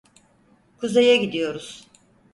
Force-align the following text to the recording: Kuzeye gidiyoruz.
Kuzeye 0.77 1.17
gidiyoruz. 1.17 1.87